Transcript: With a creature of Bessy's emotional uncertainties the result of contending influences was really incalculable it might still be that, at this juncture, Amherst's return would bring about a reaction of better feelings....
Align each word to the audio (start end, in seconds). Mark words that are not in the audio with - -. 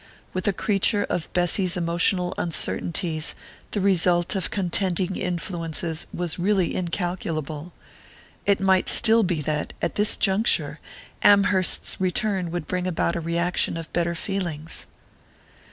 With 0.33 0.47
a 0.47 0.51
creature 0.51 1.03
of 1.11 1.31
Bessy's 1.31 1.77
emotional 1.77 2.33
uncertainties 2.35 3.35
the 3.69 3.79
result 3.79 4.33
of 4.35 4.49
contending 4.49 5.15
influences 5.15 6.07
was 6.11 6.39
really 6.39 6.73
incalculable 6.73 7.71
it 8.47 8.59
might 8.59 8.89
still 8.89 9.21
be 9.21 9.43
that, 9.43 9.73
at 9.79 9.93
this 9.93 10.17
juncture, 10.17 10.79
Amherst's 11.21 12.01
return 12.01 12.49
would 12.49 12.67
bring 12.67 12.87
about 12.87 13.15
a 13.15 13.19
reaction 13.21 13.77
of 13.77 13.93
better 13.93 14.15
feelings.... 14.15 14.87